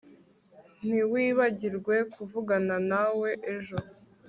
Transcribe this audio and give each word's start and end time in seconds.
Ntiwibagirwe 0.85 1.95
kuvugana 2.13 2.75
nawe 2.89 3.29
ejo 3.53 3.77